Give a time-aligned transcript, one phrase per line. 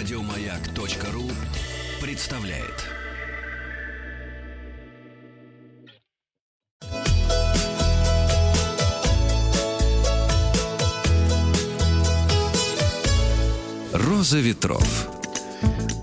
[0.00, 1.24] Радиомаяк.ру
[2.00, 2.86] представляет.
[13.92, 15.10] Роза ветров.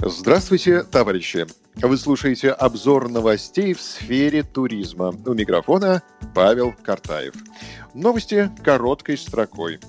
[0.00, 1.46] Здравствуйте, товарищи!
[1.76, 5.14] Вы слушаете обзор новостей в сфере туризма.
[5.26, 6.02] У микрофона
[6.34, 7.34] Павел Картаев.
[7.92, 9.80] Новости короткой строкой.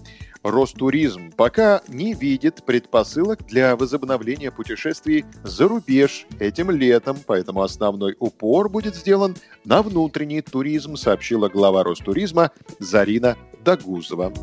[0.44, 8.70] Ростуризм пока не видит предпосылок для возобновления путешествий за рубеж этим летом, поэтому основной упор
[8.70, 14.34] будет сделан на внутренний туризм, сообщила глава Ростуризма Зарина Дагузова.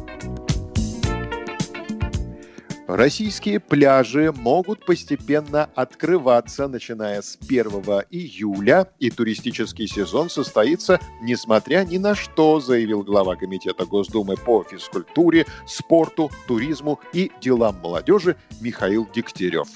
[2.93, 7.67] Российские пляжи могут постепенно открываться, начиная с 1
[8.11, 15.47] июля, и туристический сезон состоится, несмотря ни на что, заявил глава Комитета Госдумы по физкультуре,
[15.69, 19.69] спорту, туризму и делам молодежи Михаил Дегтярев.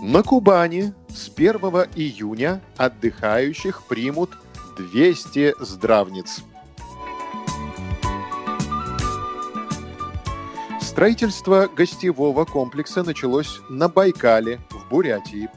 [0.00, 1.54] На Кубани с 1
[1.94, 4.30] июня отдыхающих примут
[4.76, 6.42] 200 здравниц–
[10.92, 15.48] Строительство гостевого комплекса началось на Байкале, в Бурятии.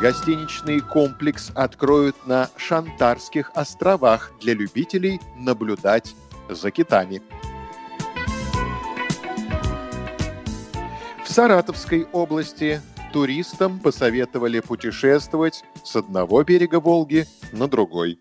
[0.00, 6.16] Гостиничный комплекс откроют на Шантарских островах для любителей наблюдать
[6.48, 7.20] за китами.
[11.22, 12.80] В Саратовской области
[13.12, 18.18] туристам посоветовали путешествовать с одного берега Волги на другой.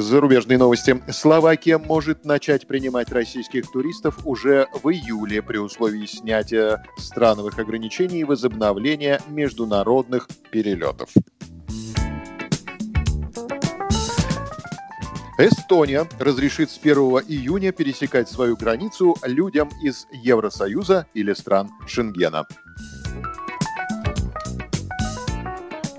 [0.00, 1.00] Зарубежные новости.
[1.08, 8.24] Словакия может начать принимать российских туристов уже в июле при условии снятия страновых ограничений и
[8.24, 11.10] возобновления международных перелетов.
[15.38, 16.94] Эстония разрешит с 1
[17.28, 22.46] июня пересекать свою границу людям из Евросоюза или стран Шенгена.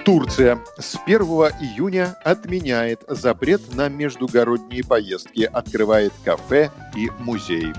[0.06, 1.20] Турция с 1
[1.62, 7.74] июня отменяет запрет на междугородние поездки, открывает кафе и музей.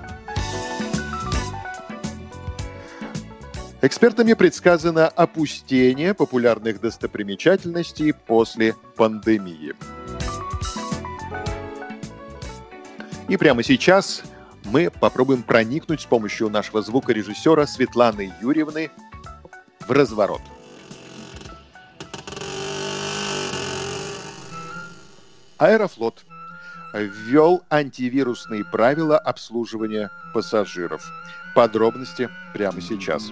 [3.80, 9.74] Экспертами предсказано опустение популярных достопримечательностей после пандемии.
[13.28, 14.24] И прямо сейчас
[14.64, 18.90] мы попробуем проникнуть с помощью нашего звукорежиссера Светланы Юрьевны
[19.86, 20.40] в разворот–
[25.58, 26.24] Аэрофлот
[26.92, 31.10] ввел антивирусные правила обслуживания пассажиров.
[31.54, 33.30] Подробности прямо сейчас.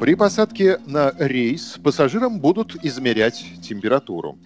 [0.00, 4.38] При посадке на рейс пассажирам будут измерять температуру.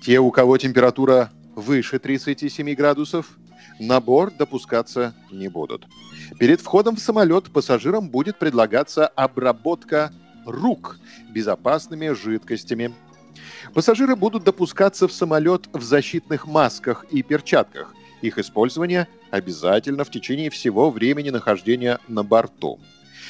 [0.00, 3.36] Те, у кого температура выше 37 градусов,
[3.80, 5.86] на борт допускаться не будут.
[6.38, 10.12] Перед входом в самолет пассажирам будет предлагаться обработка
[10.46, 10.98] рук
[11.32, 12.94] безопасными жидкостями
[13.74, 17.94] Пассажиры будут допускаться в самолет в защитных масках и перчатках.
[18.22, 22.78] Их использование обязательно в течение всего времени нахождения на борту.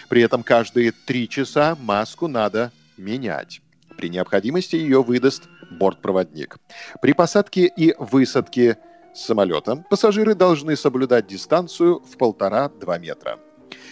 [0.09, 3.60] При этом каждые три часа маску надо менять.
[3.97, 6.56] При необходимости ее выдаст бортпроводник.
[7.00, 8.78] При посадке и высадке
[9.14, 13.38] самолета пассажиры должны соблюдать дистанцию в полтора-два метра.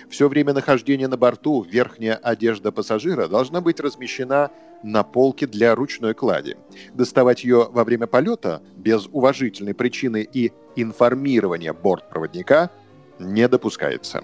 [0.08, 4.50] Все время нахождения на борту верхняя одежда пассажира должна быть размещена
[4.82, 6.56] на полке для ручной клади.
[6.94, 12.70] Доставать ее во время полета без уважительной причины и информирования бортпроводника
[13.18, 14.22] не допускается.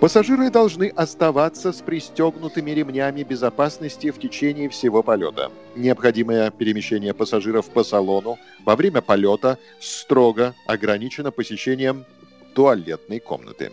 [0.00, 5.50] Пассажиры должны оставаться с пристегнутыми ремнями безопасности в течение всего полета.
[5.74, 12.04] Необходимое перемещение пассажиров по салону во время полета строго ограничено посещением
[12.54, 13.72] туалетной комнаты.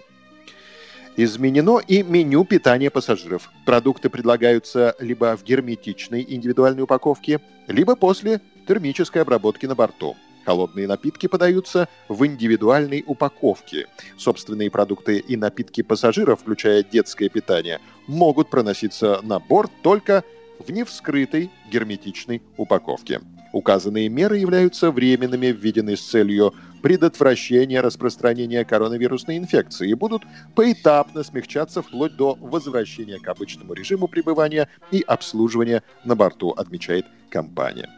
[1.15, 3.51] Изменено и меню питания пассажиров.
[3.65, 10.15] Продукты предлагаются либо в герметичной индивидуальной упаковке, либо после термической обработки на борту.
[10.43, 13.87] Холодные напитки подаются в индивидуальной упаковке.
[14.17, 20.23] Собственные продукты и напитки пассажиров, включая детское питание, могут проноситься на борт только
[20.59, 23.21] в невскрытой герметичной упаковке.
[23.53, 30.23] Указанные меры являются временными, введены с целью предотвращения распространения коронавирусной инфекции и будут
[30.55, 37.89] поэтапно смягчаться вплоть до возвращения к обычному режиму пребывания и обслуживания на борту, отмечает компания.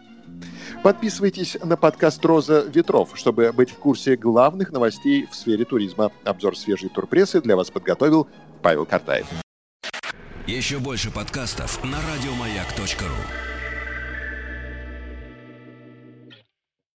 [0.84, 6.12] Подписывайтесь на подкаст «Роза ветров», чтобы быть в курсе главных новостей в сфере туризма.
[6.26, 8.28] Обзор свежей турпрессы для вас подготовил
[8.62, 9.28] Павел Картаев.
[10.48, 13.55] Еще больше подкастов на радиомаяк.ру